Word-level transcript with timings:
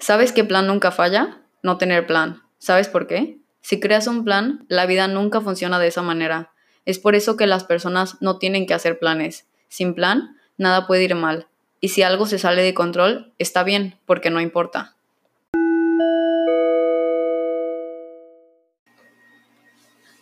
¿Sabes 0.00 0.30
qué 0.30 0.44
plan 0.44 0.68
nunca 0.68 0.92
falla? 0.92 1.40
No 1.64 1.76
tener 1.76 2.06
plan. 2.06 2.42
¿Sabes 2.58 2.86
por 2.86 3.08
qué? 3.08 3.38
Si 3.62 3.80
creas 3.80 4.06
un 4.06 4.24
plan, 4.24 4.64
la 4.68 4.86
vida 4.86 5.08
nunca 5.08 5.40
funciona 5.40 5.80
de 5.80 5.88
esa 5.88 6.02
manera. 6.02 6.52
Es 6.84 7.00
por 7.00 7.16
eso 7.16 7.36
que 7.36 7.48
las 7.48 7.64
personas 7.64 8.16
no 8.20 8.38
tienen 8.38 8.66
que 8.66 8.74
hacer 8.74 9.00
planes. 9.00 9.48
Sin 9.66 9.94
plan, 9.94 10.36
nada 10.56 10.86
puede 10.86 11.02
ir 11.02 11.16
mal. 11.16 11.48
Y 11.80 11.88
si 11.88 12.02
algo 12.02 12.26
se 12.26 12.38
sale 12.38 12.62
de 12.62 12.74
control, 12.74 13.32
está 13.38 13.64
bien, 13.64 13.98
porque 14.06 14.30
no 14.30 14.40
importa. 14.40 14.94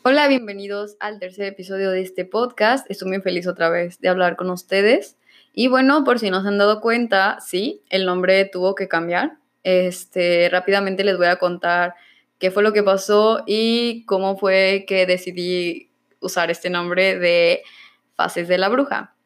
Hola, 0.04 0.26
bienvenidos 0.28 0.96
al 1.00 1.18
tercer 1.18 1.48
episodio 1.48 1.90
de 1.90 2.00
este 2.00 2.24
podcast. 2.24 2.90
Estoy 2.90 3.08
muy 3.08 3.20
feliz 3.20 3.46
otra 3.46 3.68
vez 3.68 4.00
de 4.00 4.08
hablar 4.08 4.36
con 4.36 4.48
ustedes. 4.48 5.18
Y 5.52 5.68
bueno, 5.68 6.02
por 6.02 6.18
si 6.18 6.30
no 6.30 6.40
se 6.40 6.48
han 6.48 6.56
dado 6.56 6.80
cuenta, 6.80 7.38
sí, 7.40 7.82
el 7.90 8.06
nombre 8.06 8.46
tuvo 8.46 8.74
que 8.74 8.88
cambiar. 8.88 9.36
Este, 9.66 10.48
rápidamente 10.48 11.02
les 11.02 11.16
voy 11.16 11.26
a 11.26 11.40
contar 11.40 11.96
qué 12.38 12.52
fue 12.52 12.62
lo 12.62 12.72
que 12.72 12.84
pasó 12.84 13.42
y 13.48 14.04
cómo 14.06 14.38
fue 14.38 14.84
que 14.86 15.06
decidí 15.06 15.90
usar 16.20 16.52
este 16.52 16.70
nombre 16.70 17.18
de 17.18 17.62
Fases 18.14 18.46
de 18.46 18.58
la 18.58 18.68
Bruja. 18.68 19.16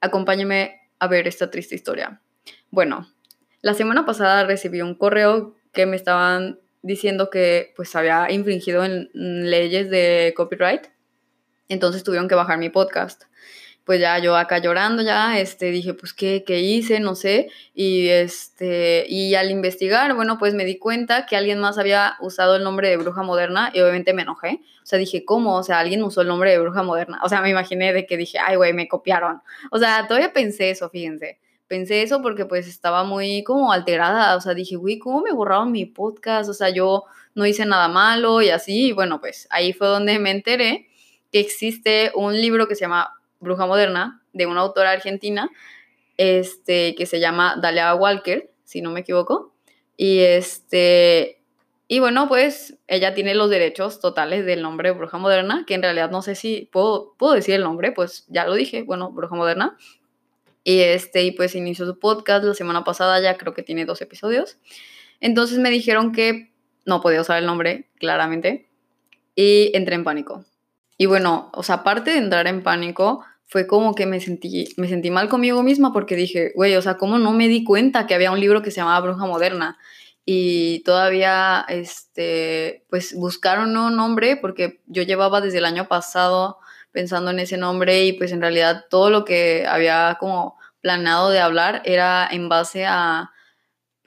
Acompáñenme 0.00 0.80
a 1.00 1.08
ver 1.08 1.26
esta 1.26 1.50
triste 1.50 1.74
historia. 1.74 2.20
Bueno, 2.70 3.12
la 3.60 3.74
semana 3.74 4.06
pasada 4.06 4.44
recibí 4.44 4.82
un 4.82 4.94
correo 4.94 5.56
que 5.72 5.84
me 5.84 5.96
estaban 5.96 6.60
diciendo 6.82 7.28
que 7.28 7.72
pues 7.74 7.96
había 7.96 8.30
infringido 8.30 8.84
en 8.84 9.10
leyes 9.14 9.90
de 9.90 10.32
copyright. 10.36 10.86
Entonces 11.68 12.04
tuvieron 12.04 12.28
que 12.28 12.36
bajar 12.36 12.58
mi 12.58 12.68
podcast 12.68 13.24
pues 13.88 14.02
ya 14.02 14.18
yo 14.18 14.36
acá 14.36 14.58
llorando 14.58 15.02
ya, 15.02 15.40
este, 15.40 15.70
dije, 15.70 15.94
pues, 15.94 16.12
¿qué, 16.12 16.44
¿qué 16.46 16.60
hice? 16.60 17.00
No 17.00 17.14
sé. 17.14 17.48
Y, 17.74 18.08
este, 18.08 19.06
y 19.08 19.34
al 19.34 19.50
investigar, 19.50 20.14
bueno, 20.14 20.36
pues 20.36 20.52
me 20.52 20.66
di 20.66 20.76
cuenta 20.76 21.24
que 21.24 21.36
alguien 21.36 21.58
más 21.58 21.78
había 21.78 22.16
usado 22.20 22.56
el 22.56 22.64
nombre 22.64 22.90
de 22.90 22.98
bruja 22.98 23.22
moderna 23.22 23.70
y 23.72 23.80
obviamente 23.80 24.12
me 24.12 24.20
enojé. 24.20 24.60
O 24.82 24.86
sea, 24.86 24.98
dije, 24.98 25.24
¿cómo? 25.24 25.56
O 25.56 25.62
sea, 25.62 25.78
alguien 25.78 26.02
usó 26.02 26.20
el 26.20 26.28
nombre 26.28 26.50
de 26.50 26.58
bruja 26.58 26.82
moderna. 26.82 27.18
O 27.24 27.30
sea, 27.30 27.40
me 27.40 27.48
imaginé 27.48 27.94
de 27.94 28.04
que 28.04 28.18
dije, 28.18 28.38
ay, 28.38 28.56
güey, 28.56 28.74
me 28.74 28.88
copiaron. 28.88 29.40
O 29.70 29.78
sea, 29.78 30.06
todavía 30.06 30.34
pensé 30.34 30.68
eso, 30.68 30.90
fíjense. 30.90 31.38
Pensé 31.66 32.02
eso 32.02 32.20
porque 32.20 32.44
pues 32.44 32.68
estaba 32.68 33.04
muy 33.04 33.42
como 33.42 33.72
alterada. 33.72 34.36
O 34.36 34.42
sea, 34.42 34.52
dije, 34.52 34.76
güey, 34.76 34.98
¿cómo 34.98 35.22
me 35.22 35.32
borraron 35.32 35.72
mi 35.72 35.86
podcast? 35.86 36.50
O 36.50 36.52
sea, 36.52 36.68
yo 36.68 37.04
no 37.34 37.46
hice 37.46 37.64
nada 37.64 37.88
malo 37.88 38.42
y 38.42 38.50
así. 38.50 38.88
Y 38.88 38.92
bueno, 38.92 39.18
pues 39.18 39.48
ahí 39.48 39.72
fue 39.72 39.86
donde 39.86 40.18
me 40.18 40.30
enteré 40.30 40.88
que 41.32 41.40
existe 41.40 42.12
un 42.14 42.38
libro 42.38 42.68
que 42.68 42.74
se 42.74 42.82
llama 42.82 43.17
Bruja 43.40 43.66
Moderna, 43.66 44.22
de 44.32 44.46
una 44.46 44.60
autora 44.60 44.90
argentina, 44.90 45.50
este, 46.16 46.94
que 46.94 47.06
se 47.06 47.20
llama 47.20 47.56
Dalia 47.60 47.94
Walker, 47.94 48.50
si 48.64 48.82
no 48.82 48.90
me 48.90 49.00
equivoco. 49.00 49.54
Y 49.96 50.20
este, 50.20 51.38
y 51.90 52.00
bueno, 52.00 52.28
pues 52.28 52.76
ella 52.86 53.14
tiene 53.14 53.34
los 53.34 53.48
derechos 53.48 53.98
totales 53.98 54.44
del 54.44 54.60
nombre 54.60 54.90
Bruja 54.90 55.16
Moderna, 55.16 55.64
que 55.66 55.72
en 55.74 55.82
realidad 55.82 56.10
no 56.10 56.20
sé 56.20 56.34
si 56.34 56.68
puedo, 56.70 57.14
puedo 57.18 57.32
decir 57.32 57.54
el 57.54 57.62
nombre, 57.62 57.92
pues 57.92 58.26
ya 58.28 58.44
lo 58.44 58.54
dije, 58.54 58.82
bueno, 58.82 59.10
Bruja 59.10 59.34
Moderna. 59.34 59.78
Y 60.64 60.80
este, 60.80 61.22
y 61.22 61.30
pues 61.30 61.54
inició 61.54 61.86
su 61.86 61.98
podcast 61.98 62.44
la 62.44 62.52
semana 62.52 62.84
pasada, 62.84 63.20
ya 63.22 63.38
creo 63.38 63.54
que 63.54 63.62
tiene 63.62 63.86
dos 63.86 64.02
episodios. 64.02 64.58
Entonces 65.20 65.58
me 65.58 65.70
dijeron 65.70 66.12
que 66.12 66.52
no 66.84 67.00
podía 67.00 67.22
usar 67.22 67.38
el 67.38 67.46
nombre, 67.46 67.88
claramente, 67.98 68.68
y 69.34 69.70
entré 69.74 69.94
en 69.94 70.04
pánico. 70.04 70.44
Y 70.98 71.06
bueno, 71.06 71.50
o 71.54 71.62
sea, 71.62 71.76
aparte 71.76 72.10
de 72.10 72.18
entrar 72.18 72.48
en 72.48 72.62
pánico, 72.62 73.24
fue 73.46 73.66
como 73.66 73.94
que 73.94 74.04
me 74.04 74.20
sentí, 74.20 74.68
me 74.76 74.88
sentí 74.88 75.10
mal 75.10 75.28
conmigo 75.28 75.62
misma 75.62 75.92
porque 75.92 76.16
dije, 76.16 76.52
güey, 76.54 76.76
o 76.76 76.82
sea, 76.82 76.98
¿cómo 76.98 77.18
no 77.18 77.32
me 77.32 77.48
di 77.48 77.64
cuenta 77.64 78.06
que 78.06 78.14
había 78.14 78.32
un 78.32 78.40
libro 78.40 78.62
que 78.62 78.70
se 78.70 78.78
llamaba 78.78 79.00
Bruja 79.00 79.24
Moderna? 79.24 79.78
Y 80.26 80.80
todavía, 80.80 81.64
este, 81.68 82.84
pues 82.90 83.14
buscaron 83.14 83.74
un 83.76 83.96
nombre 83.96 84.36
porque 84.36 84.82
yo 84.86 85.02
llevaba 85.02 85.40
desde 85.40 85.58
el 85.58 85.64
año 85.64 85.88
pasado 85.88 86.58
pensando 86.92 87.30
en 87.30 87.38
ese 87.38 87.56
nombre 87.56 88.04
y 88.04 88.12
pues 88.12 88.32
en 88.32 88.42
realidad 88.42 88.84
todo 88.90 89.08
lo 89.08 89.24
que 89.24 89.66
había 89.66 90.16
como 90.20 90.58
planeado 90.80 91.30
de 91.30 91.40
hablar 91.40 91.80
era 91.84 92.28
en 92.30 92.48
base 92.48 92.84
a 92.86 93.30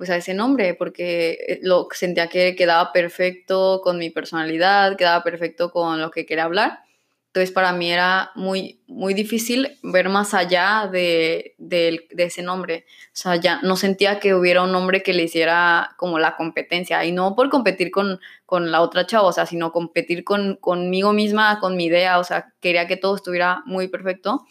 pues 0.02 0.10
a 0.10 0.16
ese 0.16 0.34
nombre 0.34 0.74
porque 0.74 1.38
eh, 1.48 1.60
lo 1.62 1.88
sentía 1.92 2.26
que 2.26 2.56
quedaba 2.56 2.92
perfecto 2.92 3.82
con 3.84 4.00
mi 4.00 4.10
personalidad, 4.10 4.98
quedaba 4.98 5.24
perfecto 5.24 5.70
con 5.70 6.02
lo 6.02 6.10
que 6.10 6.26
quería 6.26 6.46
hablar. 6.46 6.80
Entonces 7.28 7.52
para 7.52 7.72
mí 7.72 7.92
era 7.92 8.32
muy, 8.34 8.82
muy 8.88 9.14
difícil 9.14 9.78
ver 9.84 10.10
más 10.10 10.34
allá 10.34 10.90
de, 10.92 11.54
de, 11.60 12.08
ese 12.18 12.42
nombre. 12.42 12.86
O 13.10 13.12
sea, 13.12 13.36
ya 13.36 13.62
no 13.62 13.76
sentía 13.76 14.20
que 14.20 14.34
hubiera 14.34 14.64
un 14.64 14.72
nombre 14.72 15.04
que 15.04 15.14
le 15.14 15.22
hiciera 15.22 15.94
como 15.98 16.18
la 16.18 16.36
competencia. 16.36 17.06
Y 17.06 17.12
no 17.12 17.36
por 17.36 17.52
competir 17.52 17.92
con, 17.92 18.20
con 18.48 18.72
la 18.72 18.82
otra 18.82 19.06
chava, 19.06 19.28
o 19.28 19.32
sea, 19.32 19.46
sino 19.46 19.72
competir 19.72 20.24
con, 20.24 20.56
conmigo 20.56 21.14
misma, 21.14 21.60
con 21.60 21.78
mi 21.78 21.86
idea. 21.86 22.18
O 22.18 22.24
sea, 22.24 22.52
quería 22.60 22.88
que 22.88 22.98
todo 22.98 23.16
estuviera 23.16 23.62
muy 23.68 23.88
perfecto 23.88 24.48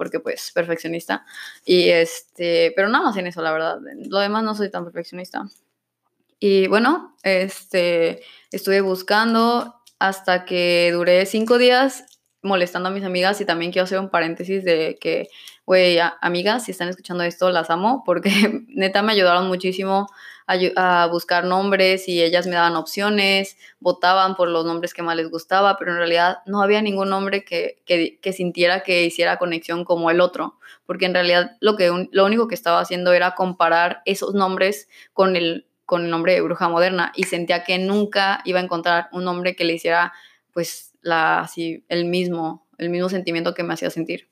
porque 0.00 0.18
pues 0.18 0.50
perfeccionista. 0.54 1.26
Y 1.62 1.90
este, 1.90 2.72
pero 2.74 2.88
nada 2.88 3.04
más 3.04 3.18
en 3.18 3.26
eso, 3.26 3.42
la 3.42 3.52
verdad. 3.52 3.76
Lo 4.08 4.18
demás 4.18 4.42
no 4.42 4.54
soy 4.54 4.70
tan 4.70 4.82
perfeccionista. 4.84 5.44
Y 6.38 6.68
bueno, 6.68 7.14
este, 7.22 8.22
estuve 8.50 8.80
buscando 8.80 9.74
hasta 9.98 10.46
que 10.46 10.88
duré 10.94 11.26
cinco 11.26 11.58
días 11.58 12.06
molestando 12.40 12.88
a 12.88 12.92
mis 12.92 13.04
amigas 13.04 13.42
y 13.42 13.44
también 13.44 13.72
quiero 13.72 13.84
hacer 13.84 13.98
un 13.98 14.08
paréntesis 14.08 14.64
de 14.64 14.96
que, 14.98 15.28
güey, 15.66 15.98
amigas, 16.22 16.64
si 16.64 16.70
están 16.70 16.88
escuchando 16.88 17.22
esto, 17.22 17.50
las 17.50 17.68
amo 17.68 18.02
porque 18.06 18.30
neta 18.68 19.02
me 19.02 19.12
ayudaron 19.12 19.48
muchísimo 19.48 20.06
a, 20.76 21.06
buscar 21.10 21.44
nombres 21.44 22.08
y 22.08 22.22
ellas 22.22 22.46
me 22.46 22.54
daban 22.54 22.76
opciones, 22.76 23.56
votaban 23.78 24.34
por 24.34 24.48
los 24.48 24.64
nombres 24.64 24.94
que 24.94 25.02
más 25.02 25.16
les 25.16 25.30
gustaba, 25.30 25.76
pero 25.78 25.92
en 25.92 25.98
realidad 25.98 26.38
no 26.46 26.62
había 26.62 26.82
ningún 26.82 27.10
nombre 27.10 27.44
que, 27.44 27.82
que, 27.86 28.32
sintiera 28.32 28.82
que 28.82 29.04
hiciera 29.04 29.38
conexión 29.38 29.84
como 29.84 30.10
el 30.10 30.20
otro, 30.20 30.58
porque 30.86 31.06
en 31.06 31.14
realidad 31.14 31.56
lo, 31.60 31.76
que, 31.76 32.08
lo 32.10 32.24
único 32.24 32.48
que 32.48 32.54
estaba 32.54 32.80
haciendo 32.80 33.12
era 33.12 33.34
comparar 33.34 34.02
esos 34.04 34.34
nombres 34.34 34.88
con 35.12 35.36
el, 35.36 35.66
con 35.86 36.04
el 36.04 36.10
nombre 36.10 36.34
de 36.34 36.40
bruja 36.40 36.68
moderna 36.68 37.12
y 37.14 37.24
sentía 37.24 37.64
que 37.64 37.78
nunca 37.78 38.40
iba 38.44 38.60
a 38.60 38.62
encontrar 38.62 39.08
un 39.12 39.24
nombre 39.24 39.54
que 39.56 39.64
le 39.64 39.74
hiciera 39.74 40.12
pues 40.52 40.94
la, 41.02 41.40
así, 41.40 41.84
el, 41.88 42.04
mismo, 42.06 42.66
el 42.78 42.90
mismo 42.90 43.08
sentimiento 43.08 43.54
que 43.54 43.62
me 43.62 43.74
hacía 43.74 43.90
sentir. 43.90 44.29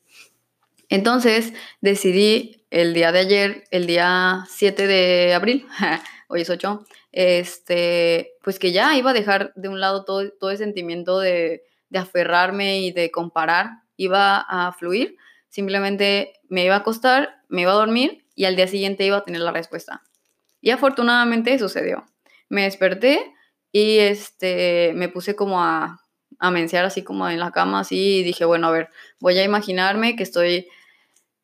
Entonces 0.89 1.53
decidí 1.81 2.65
el 2.71 2.95
día 2.95 3.13
de 3.13 3.19
ayer, 3.21 3.65
el 3.71 3.87
día 3.87 4.45
7 4.49 4.87
de 4.87 5.35
abril, 5.35 5.67
hoy 6.29 6.43
es 6.43 6.51
8, 6.51 6.85
este, 7.13 8.33
pues 8.43 8.59
que 8.59 8.73
ya 8.73 8.97
iba 8.97 9.11
a 9.11 9.15
dejar 9.15 9.53
de 9.55 9.69
un 9.69 9.81
lado 9.81 10.05
todo, 10.05 10.31
todo 10.39 10.51
el 10.51 10.59
sentimiento 10.59 11.21
de, 11.21 11.63
de 11.91 11.99
aferrarme 11.99 12.81
y 12.81 12.93
de 12.93 13.11
comparar, 13.11 13.83
iba 13.97 14.39
a 14.39 14.73
fluir, 14.73 15.17
simplemente 15.49 16.35
me 16.49 16.65
iba 16.65 16.75
a 16.75 16.79
acostar, 16.79 17.43
me 17.49 17.63
iba 17.63 17.73
a 17.73 17.77
dormir 17.77 18.25
y 18.35 18.45
al 18.45 18.57
día 18.57 18.69
siguiente 18.69 19.05
iba 19.05 19.19
a 19.19 19.25
tener 19.25 19.41
la 19.41 19.53
respuesta. 19.53 20.03
Y 20.61 20.71
afortunadamente 20.71 21.59
sucedió. 21.59 22.05
Me 22.49 22.63
desperté 22.63 23.33
y 23.73 23.99
este, 23.99 24.93
me 24.95 25.09
puse 25.09 25.37
como 25.37 25.63
a 25.63 26.01
a 26.39 26.51
menciar 26.51 26.85
así 26.85 27.03
como 27.03 27.29
en 27.29 27.41
la 27.41 27.51
cama, 27.51 27.81
así, 27.81 28.19
y 28.19 28.23
dije, 28.23 28.45
bueno, 28.45 28.69
a 28.69 28.71
ver, 28.71 28.91
voy 29.19 29.39
a 29.39 29.45
imaginarme 29.45 30.17
que 30.17 30.23
estoy 30.23 30.69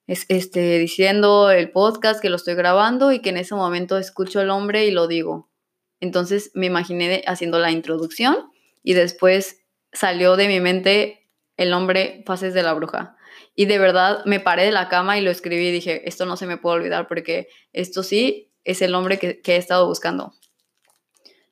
este, 0.07 0.79
diciendo 0.79 1.51
el 1.51 1.71
podcast, 1.71 2.21
que 2.21 2.31
lo 2.31 2.37
estoy 2.37 2.55
grabando 2.55 3.13
y 3.13 3.21
que 3.21 3.31
en 3.31 3.39
ese 3.39 3.55
momento 3.55 3.99
escucho 3.99 4.41
el 4.41 4.51
hombre 4.51 4.87
y 4.87 4.91
lo 4.91 5.07
digo. 5.07 5.51
Entonces 6.01 6.51
me 6.55 6.67
imaginé 6.67 7.23
haciendo 7.27 7.59
la 7.59 7.71
introducción 7.71 8.51
y 8.83 8.95
después 8.95 9.63
salió 9.93 10.37
de 10.37 10.49
mi 10.49 10.61
mente 10.61 11.31
el 11.57 11.71
nombre 11.71 12.23
Fases 12.27 12.53
de 12.55 12.63
la 12.63 12.75
Bruja. 12.75 13.17
Y 13.55 13.67
de 13.67 13.79
verdad 13.79 14.25
me 14.25 14.41
paré 14.41 14.65
de 14.65 14.73
la 14.73 14.89
cama 14.89 15.19
y 15.19 15.23
lo 15.23 15.31
escribí 15.31 15.69
y 15.69 15.73
dije, 15.73 16.09
esto 16.09 16.27
no 16.27 16.37
se 16.37 16.47
me 16.47 16.57
puede 16.57 16.77
olvidar 16.77 17.09
porque 17.09 17.49
esto 17.73 18.03
sí 18.03 18.53
es 18.65 18.83
el 18.83 18.93
nombre 18.93 19.19
que, 19.19 19.41
que 19.41 19.55
he 19.55 19.57
estado 19.57 19.87
buscando. 19.87 20.35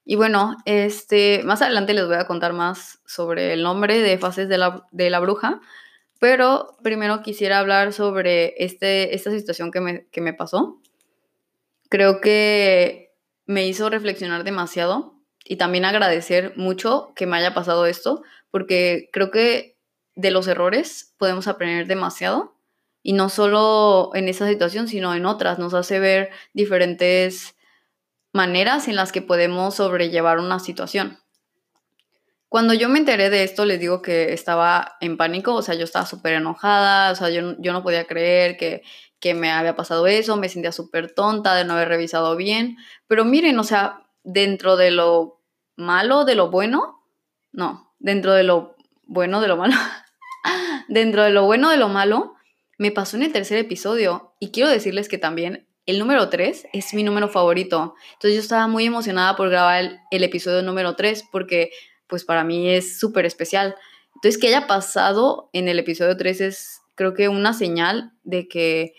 Y 0.05 0.17
bueno, 0.17 0.57
este, 0.65 1.43
más 1.45 1.63
adelante 1.63 1.95
les 1.95 2.07
voy 2.07 2.17
a 2.17 2.27
contar 2.27 2.53
más 2.53 3.01
sobre 3.07 3.53
el 3.53 3.63
nombre 3.63 4.01
de 4.01 4.19
fases 4.19 4.49
de 4.49 4.59
la, 4.59 4.87
de 4.91 5.11
la 5.11 5.21
bruja, 5.21 5.61
pero 6.23 6.77
primero 6.85 7.21
quisiera 7.21 7.59
hablar 7.59 7.93
sobre 7.93 8.55
este, 8.63 9.13
esta 9.17 9.33
situación 9.33 9.73
que 9.73 9.81
me, 10.21 10.33
pasó. 10.33 10.81
Creo 11.89 12.21
que 12.21 13.13
me 13.45 13.67
hizo 13.67 13.91
reflexionar 13.91 14.45
demasiado 14.45 15.17
y 15.45 15.57
también 15.57 15.85
agradecer 15.85 16.53
mucho 16.57 17.13
que 17.17 17.27
me 17.27 17.39
haya 17.39 17.55
pasado 17.55 17.87
esto, 17.87 18.23
porque 18.53 19.11
creo 19.13 19.33
que 19.33 19.77
de 20.15 20.31
los 20.31 20.47
errores 20.47 21.13
podemos 21.19 21.49
aprender 21.49 21.89
demasiado 21.89 22.55
y 23.03 23.15
no 23.15 23.29
solo 23.29 24.13
en 24.15 24.29
esa 24.29 24.47
situación, 24.47 24.87
sino 24.87 25.17
en 25.17 25.27
otras. 25.27 25.59
Nos 25.59 25.75
hace 25.75 25.99
ver 25.99 26.31
diferentes 26.53 27.57
maneras 28.33 28.87
en 28.87 28.95
las 28.95 29.11
que 29.11 29.23
podemos 29.23 29.75
sobrellevar 29.75 30.39
una 30.39 30.61
situación. 30.61 31.19
Cuando 32.53 32.75
yo 32.75 32.91
me 32.91 32.99
enteré 32.99 33.31
de 33.31 33.45
esto, 33.45 33.65
les 33.65 33.81
digo 33.81 34.03
que 34.03 34.35
estaba 34.35 34.99
en 35.01 35.17
pánico, 35.17 35.55
o 35.55 35.63
sea, 35.63 35.75
yo 35.75 35.85
estaba 35.85 36.05
súper 36.05 36.35
enojada, 36.35 37.11
o 37.11 37.15
sea, 37.15 37.31
yo, 37.31 37.55
yo, 37.59 37.73
no 37.73 37.83
podía 37.83 38.05
creer 38.05 38.59
que, 38.59 38.83
que 39.21 39.33
me 39.33 39.51
había 39.51 39.75
pasado 39.75 40.07
eso, 40.07 40.37
me 40.37 40.51
sentía 40.51 40.71
súper 40.71 41.15
tonta 41.15 41.55
de 41.55 41.65
no 41.65 41.73
haber 41.73 41.89
revisado 41.89 42.37
bien, 42.37 42.77
pero 43.07 43.25
miren, 43.25 43.59
o 43.59 43.65
sea, 43.65 44.07
dentro 44.23 44.77
de 44.77 44.91
lo 44.91 45.41
malo, 45.77 46.27
de 46.27 46.35
lo 46.35 46.51
bueno, 46.51 47.03
no, 47.53 47.95
dentro 47.99 48.35
de 48.35 48.43
lo 48.43 48.77
bueno, 49.05 49.41
de 49.41 49.49
lo 49.49 49.57
malo, 49.57 49.75
dentro 50.89 51.23
de 51.23 51.31
lo 51.31 51.47
bueno, 51.47 51.71
de 51.71 51.79
lo 51.79 51.89
malo, 51.89 52.35
me 52.77 52.91
pasó 52.91 53.17
en 53.17 53.23
el 53.23 53.33
tercer 53.33 53.57
episodio 53.57 54.35
y 54.41 54.51
quiero 54.51 54.69
decirles 54.69 55.09
que 55.09 55.17
también 55.17 55.67
el 55.87 55.99
número 55.99 56.29
3 56.29 56.67
es 56.75 56.93
mi 56.93 57.03
número 57.03 57.31
favorito. 57.31 57.95
Entonces 58.13 58.35
yo 58.35 58.41
estaba 58.41 58.69
muy 58.69 58.85
emocionada 58.85 59.37
por 59.37 59.49
grabar 59.49 59.81
el, 59.81 59.99
el 60.11 60.23
episodio 60.23 60.63
número 60.63 60.95
3 60.95 61.25
porque 61.33 61.71
pues 62.13 62.27
para 62.27 62.45
mí 62.45 62.69
es 62.69 63.01
súper 63.01 63.25
especial. 63.25 63.75
Entonces 64.17 64.39
que 64.39 64.49
haya 64.49 64.67
pasado 64.67 65.49
en 65.55 65.67
el 65.67 65.79
episodio 65.79 66.15
3 66.15 66.43
es 66.43 66.83
creo 66.95 67.15
que 67.15 67.31
una 67.31 67.55
señal 67.55 68.13
de 68.23 68.49
que 68.49 68.93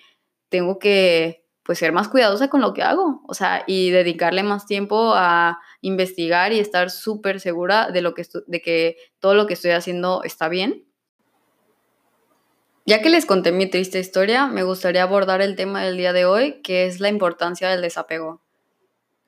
tengo 0.49 0.79
que 0.79 1.45
pues 1.61 1.77
ser 1.77 1.91
más 1.91 2.07
cuidadosa 2.07 2.49
con 2.49 2.61
lo 2.61 2.73
que 2.73 2.81
hago, 2.81 3.21
o 3.27 3.35
sea, 3.35 3.65
y 3.67 3.91
dedicarle 3.91 4.41
más 4.41 4.65
tiempo 4.65 5.13
a 5.13 5.59
investigar 5.81 6.53
y 6.53 6.59
estar 6.59 6.89
súper 6.89 7.39
segura 7.39 7.91
de, 7.91 8.01
lo 8.01 8.15
que 8.15 8.25
de 8.47 8.61
que 8.63 8.97
todo 9.19 9.35
lo 9.35 9.45
que 9.45 9.53
estoy 9.53 9.71
haciendo 9.71 10.23
está 10.23 10.49
bien. 10.49 10.83
Ya 12.87 13.03
que 13.03 13.09
les 13.09 13.27
conté 13.27 13.51
mi 13.51 13.67
triste 13.67 13.99
historia, 13.99 14.47
me 14.47 14.63
gustaría 14.63 15.03
abordar 15.03 15.39
el 15.43 15.55
tema 15.55 15.83
del 15.83 15.97
día 15.97 16.13
de 16.13 16.25
hoy, 16.25 16.63
que 16.63 16.87
es 16.87 16.99
la 16.99 17.09
importancia 17.09 17.69
del 17.69 17.83
desapego. 17.83 18.41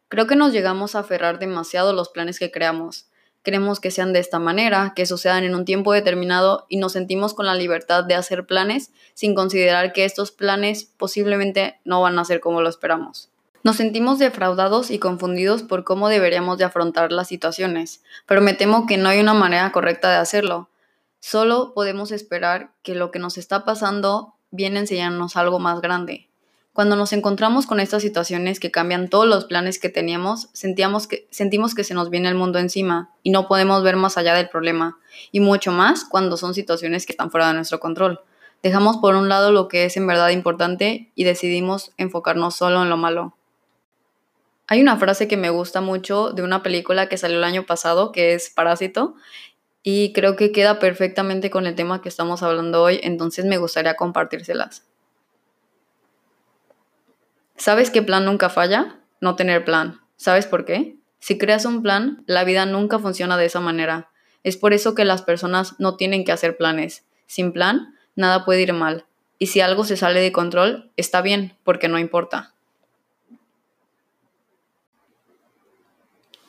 Creo 0.08 0.26
que 0.26 0.36
nos 0.36 0.54
llegamos 0.54 0.96
a 0.96 1.00
aferrar 1.02 1.38
demasiado 1.38 1.94
los 1.94 2.10
planes 2.10 2.40
que 2.40 2.50
creamos, 2.50 3.12
queremos 3.46 3.80
que 3.80 3.92
sean 3.92 4.12
de 4.12 4.20
esta 4.20 4.40
manera, 4.40 4.92
que 4.94 5.06
sucedan 5.06 5.46
en 5.46 5.56
un 5.56 5.64
tiempo 5.64 5.94
determinado 5.94 6.66
y 6.68 6.76
nos 6.76 6.92
sentimos 6.92 7.34
con 7.34 7.46
la 7.46 7.56
libertad 7.56 8.04
de 8.04 8.16
hacer 8.16 8.46
planes 8.46 8.92
sin 9.14 9.36
considerar 9.36 9.94
que 9.94 10.04
estos 10.04 10.32
planes 10.32 10.92
posiblemente 10.98 11.80
no 11.86 12.02
van 12.02 12.20
a 12.20 12.26
ser 12.26 12.42
como 12.42 12.62
lo 12.62 12.68
esperamos. 12.68 13.30
Nos 13.64 13.78
sentimos 13.78 14.20
defraudados 14.20 14.92
y 14.92 15.00
confundidos 15.00 15.64
por 15.64 15.86
cómo 15.86 16.10
deberíamos 16.10 16.58
de 16.58 16.66
afrontar 16.66 17.12
las 17.12 17.30
situaciones, 17.30 18.04
pero 18.26 18.42
me 18.42 18.54
temo 18.54 18.86
que 18.86 18.98
no 18.98 19.10
hay 19.10 19.20
una 19.20 19.34
manera 19.34 19.72
correcta 19.72 20.12
de 20.12 20.18
hacerlo. 20.18 20.70
Solo 21.20 21.74
podemos 21.74 22.12
esperar 22.12 22.72
que 22.84 22.94
lo 22.94 23.10
que 23.10 23.20
nos 23.20 23.38
está 23.38 23.64
pasando 23.64 24.36
viene 24.52 24.78
a 24.78 24.82
enseñarnos 24.82 25.36
algo 25.38 25.60
más 25.60 25.82
grande, 25.82 26.30
cuando 26.76 26.98
nos 26.98 27.14
encontramos 27.14 27.68
con 27.68 27.80
estas 27.80 28.02
situaciones 28.02 28.60
que 28.60 28.70
cambian 28.70 29.08
todos 29.08 29.26
los 29.26 29.46
planes 29.46 29.80
que 29.80 29.88
teníamos, 29.88 30.50
sentíamos 30.52 31.08
que, 31.08 31.26
sentimos 31.32 31.74
que 31.74 31.86
se 31.86 31.94
nos 31.94 32.10
viene 32.10 32.28
el 32.28 32.36
mundo 32.36 32.60
encima 32.60 33.12
y 33.24 33.32
no 33.32 33.48
podemos 33.48 33.82
ver 33.82 33.96
más 33.96 34.18
allá 34.18 34.36
del 34.36 34.50
problema, 34.50 35.00
y 35.32 35.40
mucho 35.40 35.72
más 35.72 36.04
cuando 36.04 36.36
son 36.36 36.54
situaciones 36.54 37.06
que 37.06 37.14
están 37.14 37.32
fuera 37.32 37.48
de 37.48 37.54
nuestro 37.54 37.80
control. 37.80 38.20
Dejamos 38.62 38.98
por 38.98 39.16
un 39.16 39.30
lado 39.30 39.54
lo 39.54 39.70
que 39.70 39.86
es 39.86 39.96
en 39.96 40.06
verdad 40.06 40.32
importante 40.32 41.14
y 41.16 41.24
decidimos 41.24 41.94
enfocarnos 41.96 42.58
solo 42.58 42.84
en 42.84 42.90
lo 42.90 42.98
malo. 42.98 43.38
Hay 44.68 44.82
una 44.82 44.98
frase 44.98 45.30
que 45.30 45.38
me 45.38 45.52
gusta 45.52 45.80
mucho 45.80 46.34
de 46.34 46.44
una 46.44 46.62
película 46.62 47.08
que 47.08 47.18
salió 47.18 47.38
el 47.38 47.46
año 47.46 47.66
pasado, 47.66 48.12
que 48.12 48.34
es 48.34 48.50
Parásito, 48.50 49.16
y 49.82 50.12
creo 50.12 50.36
que 50.36 50.52
queda 50.52 50.80
perfectamente 50.80 51.50
con 51.50 51.68
el 51.68 51.76
tema 51.76 52.02
que 52.02 52.10
estamos 52.10 52.44
hablando 52.44 52.84
hoy, 52.84 53.00
entonces 53.02 53.46
me 53.46 53.60
gustaría 53.60 53.96
compartírselas. 53.96 54.84
¿Sabes 57.58 57.90
qué 57.90 58.02
plan 58.02 58.26
nunca 58.26 58.50
falla? 58.50 59.00
No 59.22 59.36
tener 59.36 59.64
plan. 59.64 60.02
¿Sabes 60.18 60.46
por 60.46 60.66
qué? 60.66 60.98
Si 61.20 61.38
creas 61.38 61.66
un 61.66 61.82
plan, 61.82 62.24
la 62.28 62.44
vida 62.44 62.66
nunca 62.66 63.00
funciona 63.00 63.38
de 63.38 63.46
esa 63.46 63.60
manera. 63.60 64.10
Es 64.44 64.58
por 64.58 64.74
eso 64.74 64.94
que 64.94 65.06
las 65.06 65.22
personas 65.22 65.76
no 65.80 65.96
tienen 65.96 66.26
que 66.26 66.32
hacer 66.32 66.58
planes. 66.58 67.06
Sin 67.26 67.52
plan, 67.52 67.96
nada 68.16 68.46
puede 68.46 68.62
ir 68.62 68.74
mal. 68.74 69.06
Y 69.40 69.48
si 69.48 69.62
algo 69.62 69.84
se 69.84 69.98
sale 69.98 70.20
de 70.20 70.32
control, 70.32 70.92
está 70.98 71.22
bien, 71.22 71.58
porque 71.64 71.88
no 71.88 71.98
importa. 71.98 72.54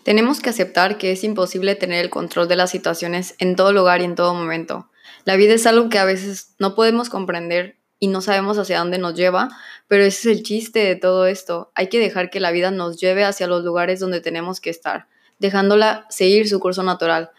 Tenemos 0.03 0.41
que 0.41 0.51
aceptar 0.51 0.99
que 0.99 1.11
es 1.11 1.25
imposible 1.25 1.75
tener 1.75 2.05
el 2.05 2.11
control 2.11 2.47
de 2.47 2.57
las 2.57 2.71
situaciones 2.71 3.35
en 3.39 3.57
todo 3.57 3.73
lugar 3.73 4.03
y 4.03 4.05
en 4.05 4.15
todo 4.15 4.35
momento. 4.35 4.89
La 5.25 5.37
vida 5.37 5.55
es 5.55 5.67
algo 5.67 5.89
que 5.89 5.99
a 5.99 6.05
veces 6.05 6.55
no 6.59 6.75
podemos 6.75 7.09
comprender 7.09 7.77
y 7.99 8.09
no 8.09 8.21
sabemos 8.21 8.59
hacia 8.59 8.79
dónde 8.79 8.99
nos 8.99 9.15
lleva, 9.15 9.49
pero 9.89 10.05
ese 10.05 10.31
es 10.31 10.39
el 10.39 10.43
chiste 10.43 10.81
de 10.81 10.97
todo 10.97 11.27
esto. 11.27 11.71
Hay 11.75 11.89
que 11.89 11.99
dejar 11.99 12.31
que 12.31 12.41
la 12.41 12.51
vida 12.51 12.71
nos 12.71 12.99
lleve 13.01 13.25
hacia 13.25 13.47
los 13.47 13.65
lugares 13.65 14.01
donde 14.01 14.21
tenemos 14.21 14.61
que 14.61 14.71
estar, 14.71 15.07
dejándola 15.39 16.07
seguir 16.11 16.49
su 16.49 16.61
curso 16.61 16.83
natural. 16.83 17.31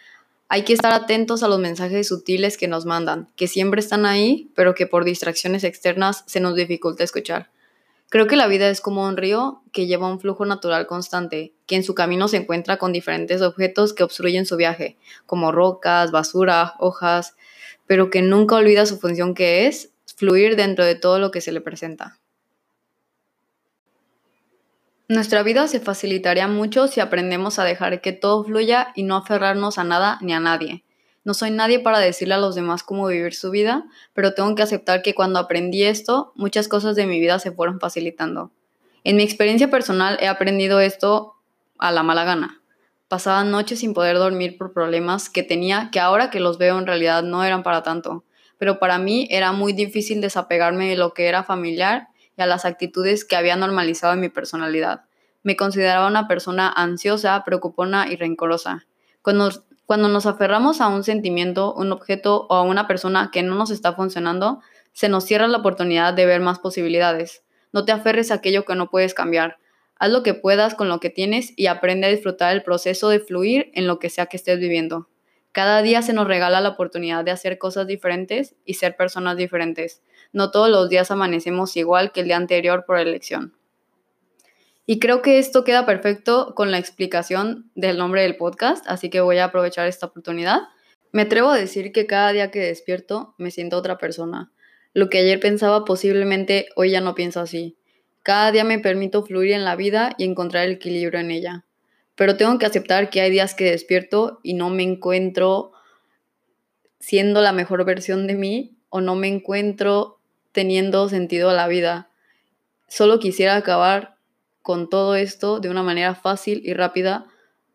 Hay 0.49 0.63
que 0.63 0.73
estar 0.73 0.93
atentos 0.93 1.43
a 1.43 1.47
los 1.47 1.59
mensajes 1.59 2.07
sutiles 2.07 2.57
que 2.57 2.67
nos 2.67 2.85
mandan, 2.85 3.27
que 3.35 3.47
siempre 3.47 3.81
están 3.81 4.05
ahí, 4.05 4.49
pero 4.55 4.73
que 4.75 4.87
por 4.87 5.03
distracciones 5.03 5.63
externas 5.63 6.23
se 6.25 6.39
nos 6.39 6.55
dificulta 6.55 7.03
escuchar. 7.03 7.49
Creo 8.09 8.27
que 8.27 8.37
la 8.37 8.47
vida 8.47 8.69
es 8.69 8.79
como 8.79 9.05
un 9.05 9.17
río 9.17 9.61
que 9.73 9.85
lleva 9.85 10.09
un 10.09 10.21
flujo 10.21 10.45
natural 10.45 10.87
constante, 10.87 11.53
que 11.65 11.75
en 11.75 11.83
su 11.83 11.93
camino 11.93 12.29
se 12.29 12.37
encuentra 12.37 12.77
con 12.77 12.93
diferentes 12.93 13.41
objetos 13.41 13.93
que 13.93 14.03
obstruyen 14.03 14.45
su 14.45 14.55
viaje, 14.55 14.97
como 15.25 15.51
rocas, 15.51 16.11
basura, 16.11 16.75
hojas, 16.79 17.35
pero 17.85 18.09
que 18.09 18.21
nunca 18.21 18.55
olvida 18.55 18.85
su 18.85 18.97
función 18.97 19.33
que 19.33 19.67
es 19.67 19.91
fluir 20.17 20.55
dentro 20.55 20.83
de 20.83 20.95
todo 20.95 21.19
lo 21.19 21.29
que 21.29 21.41
se 21.41 21.51
le 21.51 21.61
presenta. 21.61 22.19
Nuestra 25.07 25.43
vida 25.43 25.67
se 25.67 25.79
facilitaría 25.79 26.47
mucho 26.47 26.87
si 26.87 26.99
aprendemos 26.99 27.59
a 27.59 27.63
dejar 27.63 28.01
que 28.01 28.13
todo 28.13 28.43
fluya 28.43 28.91
y 28.95 29.03
no 29.03 29.15
aferrarnos 29.15 29.77
a 29.77 29.83
nada 29.83 30.17
ni 30.21 30.33
a 30.33 30.39
nadie. 30.39 30.83
No 31.23 31.35
soy 31.35 31.51
nadie 31.51 31.79
para 31.79 31.99
decirle 31.99 32.33
a 32.33 32.39
los 32.39 32.55
demás 32.55 32.81
cómo 32.81 33.07
vivir 33.07 33.35
su 33.35 33.51
vida, 33.51 33.85
pero 34.13 34.33
tengo 34.33 34.55
que 34.55 34.63
aceptar 34.63 35.03
que 35.03 35.13
cuando 35.13 35.37
aprendí 35.39 35.83
esto, 35.83 36.33
muchas 36.35 36.67
cosas 36.67 36.95
de 36.95 37.05
mi 37.05 37.19
vida 37.19 37.37
se 37.37 37.51
fueron 37.51 37.79
facilitando. 37.79 38.51
En 39.03 39.17
mi 39.17 39.23
experiencia 39.23 39.69
personal 39.69 40.17
he 40.19 40.27
aprendido 40.27 40.79
esto 40.79 41.35
a 41.77 41.91
la 41.91 42.01
mala 42.01 42.23
gana. 42.23 42.61
Pasaba 43.07 43.43
noches 43.43 43.79
sin 43.79 43.93
poder 43.93 44.17
dormir 44.17 44.57
por 44.57 44.73
problemas 44.73 45.29
que 45.29 45.43
tenía 45.43 45.89
que 45.91 45.99
ahora 45.99 46.31
que 46.31 46.39
los 46.39 46.57
veo 46.57 46.79
en 46.79 46.87
realidad 46.87 47.21
no 47.21 47.43
eran 47.43 47.61
para 47.61 47.83
tanto 47.83 48.23
pero 48.57 48.79
para 48.79 48.97
mí 48.97 49.27
era 49.31 49.51
muy 49.51 49.73
difícil 49.73 50.21
desapegarme 50.21 50.89
de 50.89 50.97
lo 50.97 51.13
que 51.13 51.27
era 51.27 51.43
familiar 51.43 52.07
y 52.37 52.41
a 52.41 52.45
las 52.45 52.65
actitudes 52.65 53.25
que 53.25 53.35
había 53.35 53.55
normalizado 53.55 54.13
en 54.13 54.19
mi 54.19 54.29
personalidad. 54.29 55.01
Me 55.43 55.55
consideraba 55.55 56.07
una 56.07 56.27
persona 56.27 56.69
ansiosa, 56.69 57.43
preocupona 57.45 58.11
y 58.11 58.15
rencorosa. 58.15 58.85
Cuando, 59.21 60.09
nos 60.09 60.25
aferramos 60.25 60.81
a 60.81 60.87
un 60.87 61.03
sentimiento, 61.03 61.73
un 61.73 61.91
objeto 61.91 62.47
o 62.49 62.55
a 62.55 62.61
una 62.63 62.87
persona 62.87 63.29
que 63.31 63.43
no 63.43 63.55
nos 63.55 63.71
está 63.71 63.93
funcionando, 63.93 64.61
se 64.93 65.09
nos 65.09 65.25
cierra 65.25 65.47
la 65.47 65.59
oportunidad 65.59 66.13
de 66.13 66.25
ver 66.25 66.41
más 66.41 66.59
posibilidades. 66.59 67.43
No 67.71 67.85
te 67.85 67.91
aferres 67.91 68.31
a 68.31 68.35
aquello 68.35 68.65
que 68.65 68.75
no 68.75 68.89
puedes 68.89 69.13
cambiar. 69.13 69.57
Haz 69.99 70.11
lo 70.11 70.23
que 70.23 70.33
puedas 70.33 70.75
con 70.75 70.89
lo 70.89 70.99
que 70.99 71.09
tienes 71.09 71.53
y 71.55 71.67
aprende 71.67 72.07
a 72.07 72.09
disfrutar 72.09 72.53
el 72.53 72.63
proceso 72.63 73.09
de 73.09 73.19
fluir 73.19 73.71
en 73.73 73.87
lo 73.87 73.99
que 73.99 74.09
sea 74.09 74.27
que 74.27 74.37
estés 74.37 74.59
viviendo. 74.59 75.07
Cada 75.57 75.81
día 75.81 76.03
se 76.03 76.13
nos 76.13 76.27
regala 76.27 76.61
la 76.61 76.69
oportunidad 76.69 77.25
de 77.25 77.31
hacer 77.31 77.57
cosas 77.57 77.87
diferentes 77.87 78.55
y 78.63 78.75
ser 78.75 78.95
personas 78.95 79.37
diferentes. 79.37 80.03
No 80.31 80.51
todos 80.51 80.69
los 80.69 80.87
días 80.87 81.09
amanecemos 81.09 81.75
igual 81.77 82.11
que 82.11 82.19
el 82.19 82.27
día 82.27 82.37
anterior 82.37 82.85
por 82.85 82.99
elección. 82.99 83.57
Y 84.85 84.99
creo 84.99 85.23
que 85.23 85.39
esto 85.39 85.63
queda 85.63 85.83
perfecto 85.87 86.53
con 86.53 86.69
la 86.69 86.77
explicación 86.77 87.71
del 87.73 87.97
nombre 87.97 88.21
del 88.21 88.37
podcast, 88.37 88.85
así 88.87 89.09
que 89.09 89.19
voy 89.19 89.39
a 89.39 89.45
aprovechar 89.45 89.87
esta 89.87 90.05
oportunidad. 90.05 90.59
Me 91.11 91.23
atrevo 91.23 91.49
a 91.49 91.57
decir 91.57 91.91
que 91.91 92.05
cada 92.05 92.33
día 92.33 92.51
que 92.51 92.59
despierto 92.59 93.33
me 93.39 93.49
siento 93.49 93.77
otra 93.77 93.97
persona. 93.97 94.51
Lo 94.93 95.09
que 95.09 95.17
ayer 95.17 95.39
pensaba 95.39 95.85
posiblemente 95.85 96.67
hoy 96.75 96.91
ya 96.91 97.01
no 97.01 97.15
pienso 97.15 97.39
así. 97.39 97.79
Cada 98.21 98.51
día 98.51 98.63
me 98.63 98.77
permito 98.77 99.25
fluir 99.25 99.53
en 99.53 99.65
la 99.65 99.75
vida 99.75 100.13
y 100.19 100.25
encontrar 100.25 100.65
el 100.65 100.73
equilibrio 100.73 101.19
en 101.19 101.31
ella 101.31 101.66
pero 102.17 102.35
tengo 102.35 102.57
que 102.57 102.65
aceptar 102.65 103.11
que 103.11 103.21
hay 103.21 103.29
días 103.29 103.53
que 103.53 103.69
despierto 103.69 104.39
y 104.41 104.55
no 104.55 104.71
me 104.71 104.81
encuentro 104.81 105.71
siendo 106.99 107.41
la 107.41 107.53
mejor 107.53 107.85
versión 107.85 108.25
de 108.25 108.33
mí 108.33 108.75
o 108.89 109.01
no 109.01 109.15
me 109.15 109.27
encuentro 109.27 110.19
teniendo 110.51 111.07
sentido 111.09 111.51
a 111.51 111.53
la 111.53 111.67
vida. 111.67 112.09
Solo 112.87 113.19
quisiera 113.19 113.55
acabar 113.55 114.17
con 114.63 114.89
todo 114.89 115.15
esto 115.15 115.59
de 115.59 115.69
una 115.69 115.83
manera 115.83 116.15
fácil 116.15 116.63
y 116.65 116.73
rápida, 116.73 117.27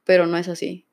pero 0.04 0.26
no 0.26 0.36
es 0.36 0.48
así. 0.48 0.86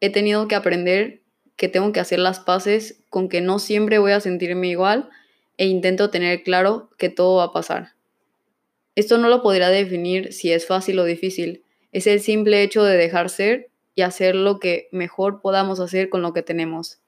He 0.00 0.10
tenido 0.10 0.48
que 0.48 0.56
aprender 0.56 1.22
que 1.54 1.68
tengo 1.68 1.92
que 1.92 2.00
hacer 2.00 2.18
las 2.18 2.40
paces 2.40 3.04
con 3.08 3.28
que 3.28 3.40
no 3.40 3.60
siempre 3.60 3.98
voy 3.98 4.12
a 4.12 4.20
sentirme 4.20 4.66
igual 4.66 5.10
e 5.58 5.66
intento 5.66 6.10
tener 6.10 6.42
claro 6.42 6.90
que 6.98 7.08
todo 7.08 7.36
va 7.36 7.44
a 7.44 7.52
pasar. 7.52 7.92
Esto 8.96 9.16
no 9.16 9.28
lo 9.28 9.42
podría 9.42 9.68
definir 9.68 10.32
si 10.32 10.50
es 10.50 10.66
fácil 10.66 10.98
o 10.98 11.04
difícil, 11.04 11.62
es 11.92 12.06
el 12.06 12.20
simple 12.20 12.62
hecho 12.62 12.84
de 12.84 12.96
dejar 12.96 13.30
ser 13.30 13.70
y 13.94 14.02
hacer 14.02 14.34
lo 14.34 14.58
que 14.58 14.88
mejor 14.92 15.40
podamos 15.40 15.80
hacer 15.80 16.08
con 16.08 16.22
lo 16.22 16.32
que 16.32 16.42
tenemos. 16.42 17.00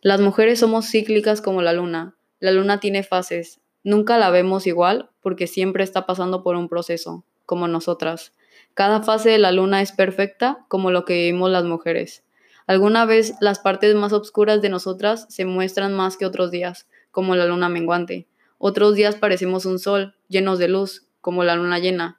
Las 0.00 0.20
mujeres 0.20 0.60
somos 0.60 0.90
cíclicas 0.90 1.40
como 1.40 1.62
la 1.62 1.72
luna. 1.72 2.16
La 2.40 2.52
luna 2.52 2.80
tiene 2.80 3.02
fases. 3.02 3.60
Nunca 3.82 4.18
la 4.18 4.30
vemos 4.30 4.66
igual 4.66 5.10
porque 5.20 5.46
siempre 5.46 5.84
está 5.84 6.06
pasando 6.06 6.42
por 6.42 6.56
un 6.56 6.68
proceso, 6.68 7.24
como 7.46 7.68
nosotras. 7.68 8.32
Cada 8.74 9.02
fase 9.02 9.30
de 9.30 9.38
la 9.38 9.52
luna 9.52 9.82
es 9.82 9.92
perfecta 9.92 10.64
como 10.68 10.90
lo 10.90 11.04
que 11.04 11.14
vivimos 11.14 11.50
las 11.50 11.64
mujeres. 11.64 12.24
Alguna 12.66 13.06
vez 13.06 13.34
las 13.40 13.58
partes 13.58 13.94
más 13.94 14.12
oscuras 14.12 14.62
de 14.62 14.68
nosotras 14.68 15.26
se 15.30 15.44
muestran 15.46 15.94
más 15.94 16.16
que 16.16 16.26
otros 16.26 16.50
días, 16.50 16.86
como 17.10 17.34
la 17.34 17.46
luna 17.46 17.68
menguante. 17.68 18.28
Otros 18.58 18.94
días 18.94 19.16
parecemos 19.16 19.66
un 19.66 19.78
sol, 19.78 20.16
llenos 20.28 20.58
de 20.58 20.68
luz, 20.68 21.08
como 21.20 21.44
la 21.44 21.56
luna 21.56 21.78
llena. 21.78 22.17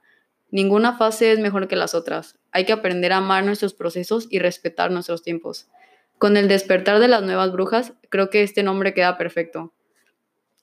Ninguna 0.51 0.97
fase 0.97 1.31
es 1.31 1.39
mejor 1.39 1.67
que 1.67 1.75
las 1.75 1.93
otras. 1.93 2.37
Hay 2.51 2.65
que 2.65 2.73
aprender 2.73 3.13
a 3.13 3.17
amar 3.17 3.45
nuestros 3.45 3.73
procesos 3.73 4.27
y 4.29 4.39
respetar 4.39 4.91
nuestros 4.91 5.21
tiempos. 5.21 5.67
Con 6.17 6.37
el 6.37 6.47
despertar 6.47 6.99
de 6.99 7.07
las 7.07 7.23
nuevas 7.23 7.51
brujas, 7.51 7.93
creo 8.09 8.29
que 8.29 8.43
este 8.43 8.63
nombre 8.63 8.93
queda 8.93 9.17
perfecto. 9.17 9.73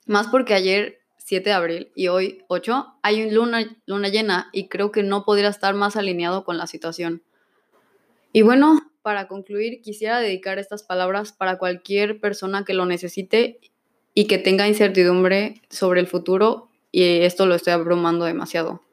Más 0.05 0.27
porque 0.27 0.55
ayer, 0.55 0.99
7 1.19 1.51
de 1.51 1.55
abril, 1.55 1.93
y 1.95 2.09
hoy, 2.09 2.45
8, 2.49 2.99
hay 3.03 3.23
un 3.23 3.35
luna, 3.35 3.77
luna 3.87 4.09
llena 4.09 4.51
y 4.53 4.69
creo 4.69 4.93
que 4.93 5.03
no 5.03 5.25
podría 5.25 5.49
estar 5.49 5.75
más 5.75 5.97
alineado 5.97 6.45
con 6.45 6.59
la 6.59 6.67
situación. 6.67 7.23
Y 8.33 8.43
bueno, 8.43 8.93
para 9.03 9.29
concluir, 9.29 9.81
quisiera 9.83 10.19
dedicar 10.19 10.59
estas 10.59 10.83
palabras 10.83 11.33
para 11.33 11.59
cualquier 11.59 12.21
persona 12.21 12.65
que 12.65 12.75
lo 12.75 12.87
necesite 12.87 13.61
y 14.15 14.27
que 14.27 14.39
tenga 14.39 14.67
incertidumbre 14.67 15.63
sobre 15.71 16.01
el 16.01 16.07
futuro 16.07 16.69
y 16.91 17.21
esto 17.21 17.47
lo 17.47 17.55
estoy 17.55 17.73
abrumando 17.73 18.25
demasiado. 18.25 18.86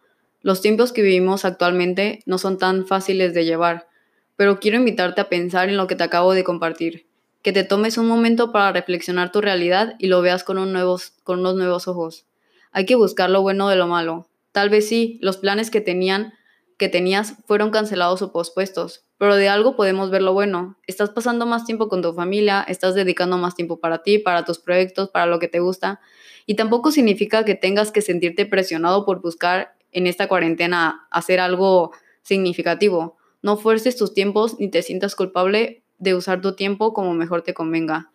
Los 0.44 0.60
tiempos 0.60 0.92
que 0.92 1.02
vivimos 1.02 1.46
actualmente 1.46 2.22
no 2.26 2.38
son 2.38 2.58
tan 2.58 2.86
fáciles 2.86 3.34
de 3.34 3.46
llevar, 3.46 3.88
pero 4.36 4.60
quiero 4.60 4.78
invitarte 4.78 5.22
a 5.22 5.30
pensar 5.30 5.70
en 5.70 5.78
lo 5.78 5.88
que 5.88 5.96
te 5.96 6.04
acabo 6.04 6.34
de 6.34 6.44
compartir, 6.44 7.08
que 7.42 7.54
te 7.54 7.64
tomes 7.64 7.98
un 7.98 8.08
momento 8.08 8.52
para 8.52 8.74
reflexionar 8.74 9.32
tu 9.32 9.40
realidad 9.40 9.96
y 10.00 10.08
lo 10.08 10.22
veas 10.22 10.44
con, 10.44 10.58
un 10.58 10.74
nuevos, 10.74 11.14
con 11.24 11.40
unos 11.40 11.56
nuevos 11.56 11.88
ojos. 11.88 12.26
Hay 12.74 12.86
que 12.86 12.96
buscar 12.96 13.30
lo 13.30 13.42
bueno 13.42 13.70
de 13.70 13.78
lo 13.78 13.88
malo. 13.88 14.28
Tal 14.52 14.70
vez 14.70 14.90
sí, 14.90 15.18
los 15.22 15.38
planes 15.38 15.72
que 15.72 15.80
tenían 15.80 16.34
que 16.78 16.90
tenías 16.90 17.36
fueron 17.46 17.72
cancelados 17.72 18.22
o 18.22 18.34
pospuestos, 18.34 19.06
pero 19.18 19.38
de 19.38 19.48
algo 19.48 19.78
podemos 19.78 20.10
ver 20.12 20.22
lo 20.22 20.34
bueno. 20.34 20.78
Estás 20.88 21.12
pasando 21.12 21.46
más 21.46 21.64
tiempo 21.64 21.88
con 21.88 22.02
tu 22.02 22.14
familia, 22.14 22.66
estás 22.68 22.96
dedicando 22.96 23.38
más 23.38 23.56
tiempo 23.56 23.80
para 23.80 24.04
ti, 24.04 24.20
para 24.20 24.44
tus 24.44 24.60
proyectos, 24.60 25.10
para 25.10 25.26
lo 25.26 25.40
que 25.40 25.48
te 25.48 25.62
gusta, 25.62 26.02
y 26.46 26.56
tampoco 26.56 26.92
significa 26.92 27.46
que 27.46 27.56
tengas 27.56 27.92
que 27.92 28.02
sentirte 28.02 28.46
presionado 28.46 29.06
por 29.06 29.22
buscar 29.22 29.76
en 29.94 30.08
esta 30.08 30.28
cuarentena 30.28 31.08
hacer 31.12 31.40
algo 31.40 31.92
significativo. 32.22 33.18
No 33.42 33.58
fuerces 33.58 33.96
tus 33.96 34.14
tiempos 34.14 34.60
ni 34.60 34.70
te 34.70 34.82
sientas 34.82 35.16
culpable 35.16 35.84
de 35.98 36.16
usar 36.16 36.42
tu 36.42 36.56
tiempo 36.56 36.94
como 36.94 37.14
mejor 37.14 37.42
te 37.42 37.54
convenga. 37.54 38.12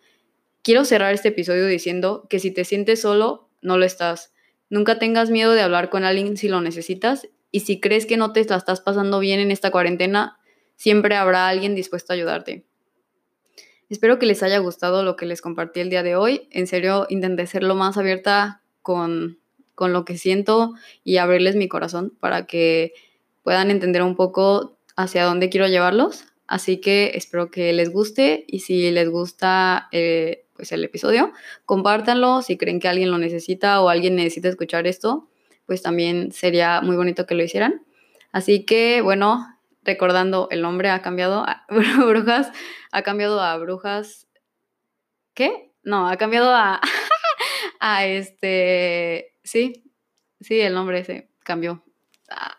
Quiero 0.61 0.85
cerrar 0.85 1.13
este 1.13 1.29
episodio 1.29 1.65
diciendo 1.65 2.27
que 2.29 2.39
si 2.39 2.51
te 2.51 2.65
sientes 2.65 3.01
solo, 3.01 3.49
no 3.61 3.77
lo 3.77 3.85
estás. 3.85 4.33
Nunca 4.69 4.99
tengas 4.99 5.29
miedo 5.29 5.53
de 5.53 5.61
hablar 5.61 5.89
con 5.89 6.03
alguien 6.03 6.37
si 6.37 6.47
lo 6.47 6.61
necesitas 6.61 7.27
y 7.51 7.61
si 7.61 7.79
crees 7.79 8.05
que 8.05 8.17
no 8.17 8.33
te 8.33 8.41
estás 8.41 8.81
pasando 8.81 9.19
bien 9.19 9.39
en 9.39 9.51
esta 9.51 9.71
cuarentena, 9.71 10.37
siempre 10.75 11.15
habrá 11.15 11.47
alguien 11.47 11.75
dispuesto 11.75 12.13
a 12.13 12.15
ayudarte. 12.15 12.65
Espero 13.89 14.19
que 14.19 14.27
les 14.27 14.43
haya 14.43 14.59
gustado 14.59 15.03
lo 15.03 15.15
que 15.15 15.25
les 15.25 15.41
compartí 15.41 15.79
el 15.79 15.89
día 15.89 16.03
de 16.03 16.15
hoy. 16.15 16.47
En 16.51 16.67
serio, 16.67 17.07
intenté 17.09 17.47
ser 17.47 17.63
lo 17.63 17.73
más 17.73 17.97
abierta 17.97 18.61
con, 18.83 19.38
con 19.79 19.93
lo 19.93 20.03
que 20.03 20.17
siento 20.17 20.73
y 21.05 21.15
abrirles 21.15 21.55
mi 21.55 21.69
corazón 21.69 22.11
para 22.19 22.45
que 22.45 22.93
puedan 23.43 23.71
entender 23.71 24.03
un 24.03 24.17
poco 24.17 24.77
hacia 24.97 25.23
dónde 25.23 25.49
quiero 25.49 25.67
llevarlos. 25.67 26.25
Así 26.47 26.81
que 26.81 27.13
espero 27.15 27.49
que 27.49 27.71
les 27.71 27.89
guste 27.93 28.43
y 28.45 28.59
si 28.59 28.91
les 28.91 29.09
gusta 29.09 29.87
eh, 29.93 30.45
pues 30.53 30.73
el 30.73 30.83
episodio, 30.83 31.31
compártanlo 31.65 32.41
si 32.41 32.57
creen 32.57 32.81
que 32.81 32.89
alguien 32.89 33.09
lo 33.09 33.17
necesita 33.17 33.81
o 33.81 33.87
alguien 33.87 34.17
necesita 34.17 34.49
escuchar 34.49 34.85
esto 34.85 35.29
pues 35.69 35.83
también 35.83 36.31
sería 36.31 36.81
muy 36.81 36.95
bonito 36.95 37.27
que 37.27 37.35
lo 37.35 37.43
hicieran. 37.43 37.85
Así 38.31 38.65
que, 38.65 39.01
bueno, 39.01 39.45
recordando, 39.83 40.47
el 40.49 40.63
nombre 40.63 40.89
ha 40.89 41.03
cambiado 41.03 41.45
a 41.47 41.63
brujas, 41.69 42.51
ha 42.91 43.03
cambiado 43.03 43.39
a 43.39 43.55
brujas. 43.57 44.27
¿Qué? 45.35 45.71
No, 45.83 46.09
ha 46.09 46.17
cambiado 46.17 46.55
a. 46.55 46.81
a 47.79 48.05
este. 48.07 49.35
Sí, 49.49 49.83
sí, 50.41 50.59
el 50.61 50.75
nombre 50.75 51.03
se 51.03 51.27
cambió. 51.43 51.83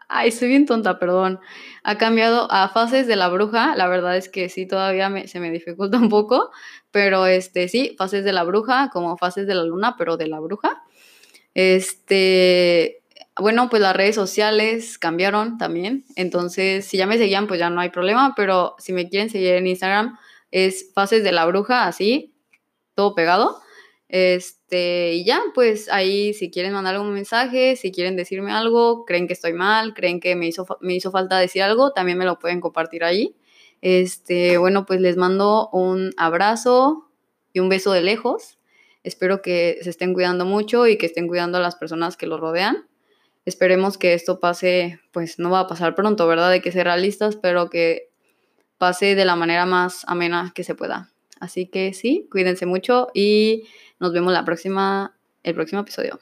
Ay, 0.08 0.32
soy 0.32 0.48
bien 0.48 0.66
tonta, 0.66 0.98
perdón. 0.98 1.38
Ha 1.84 1.96
cambiado 1.98 2.50
a 2.50 2.68
fases 2.68 3.06
de 3.06 3.14
la 3.14 3.28
bruja. 3.28 3.76
La 3.76 3.86
verdad 3.86 4.16
es 4.16 4.28
que 4.28 4.48
sí, 4.48 4.66
todavía 4.66 5.08
se 5.28 5.38
me 5.38 5.52
dificulta 5.52 5.98
un 5.98 6.08
poco. 6.08 6.50
Pero 6.90 7.26
este, 7.26 7.68
sí, 7.68 7.94
fases 7.96 8.24
de 8.24 8.32
la 8.32 8.42
bruja, 8.42 8.90
como 8.92 9.16
fases 9.16 9.46
de 9.46 9.54
la 9.54 9.62
luna, 9.62 9.94
pero 9.96 10.16
de 10.16 10.26
la 10.26 10.40
bruja. 10.40 10.82
Este, 11.54 13.04
bueno, 13.36 13.70
pues 13.70 13.82
las 13.82 13.94
redes 13.94 14.16
sociales 14.16 14.98
cambiaron 14.98 15.58
también. 15.58 16.04
Entonces, 16.16 16.84
si 16.86 16.96
ya 16.96 17.06
me 17.06 17.18
seguían, 17.18 17.46
pues 17.46 17.60
ya 17.60 17.70
no 17.70 17.80
hay 17.80 17.90
problema. 17.90 18.34
Pero 18.34 18.74
si 18.80 18.92
me 18.92 19.08
quieren 19.08 19.30
seguir 19.30 19.54
en 19.54 19.68
Instagram, 19.68 20.18
es 20.50 20.90
Fases 20.92 21.22
de 21.22 21.30
la 21.30 21.46
Bruja, 21.46 21.86
así, 21.86 22.34
todo 22.96 23.14
pegado. 23.14 23.62
Este, 24.70 25.14
y 25.14 25.24
ya, 25.24 25.42
pues 25.52 25.88
ahí 25.90 26.32
si 26.32 26.48
quieren 26.48 26.72
mandar 26.72 26.94
algún 26.94 27.12
mensaje, 27.12 27.74
si 27.74 27.90
quieren 27.90 28.14
decirme 28.14 28.52
algo, 28.52 29.04
creen 29.04 29.26
que 29.26 29.32
estoy 29.32 29.52
mal, 29.52 29.94
creen 29.94 30.20
que 30.20 30.36
me 30.36 30.46
hizo, 30.46 30.64
me 30.80 30.94
hizo 30.94 31.10
falta 31.10 31.38
decir 31.38 31.62
algo, 31.62 31.90
también 31.90 32.16
me 32.16 32.24
lo 32.24 32.38
pueden 32.38 32.60
compartir 32.60 33.02
ahí. 33.02 33.34
Este, 33.80 34.58
bueno, 34.58 34.86
pues 34.86 35.00
les 35.00 35.16
mando 35.16 35.70
un 35.72 36.12
abrazo 36.16 37.10
y 37.52 37.58
un 37.58 37.68
beso 37.68 37.90
de 37.90 38.02
lejos. 38.02 38.60
Espero 39.02 39.42
que 39.42 39.78
se 39.82 39.90
estén 39.90 40.14
cuidando 40.14 40.44
mucho 40.44 40.86
y 40.86 40.98
que 40.98 41.06
estén 41.06 41.26
cuidando 41.26 41.58
a 41.58 41.60
las 41.60 41.74
personas 41.74 42.16
que 42.16 42.28
los 42.28 42.38
rodean. 42.38 42.86
Esperemos 43.46 43.98
que 43.98 44.14
esto 44.14 44.38
pase, 44.38 45.00
pues 45.10 45.40
no 45.40 45.50
va 45.50 45.60
a 45.60 45.66
pasar 45.66 45.96
pronto, 45.96 46.28
¿verdad? 46.28 46.50
Hay 46.50 46.60
que 46.60 46.70
ser 46.70 46.84
realistas, 46.84 47.34
pero 47.34 47.70
que 47.70 48.10
pase 48.78 49.16
de 49.16 49.24
la 49.24 49.34
manera 49.34 49.66
más 49.66 50.04
amena 50.06 50.52
que 50.54 50.62
se 50.62 50.76
pueda. 50.76 51.10
Así 51.40 51.66
que 51.66 51.92
sí, 51.94 52.28
cuídense 52.30 52.66
mucho 52.66 53.08
y 53.14 53.64
nos 53.98 54.12
vemos 54.12 54.32
la 54.32 54.44
próxima, 54.44 55.16
el 55.42 55.54
próximo 55.54 55.80
episodio. 55.80 56.20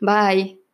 Bye. 0.00 0.67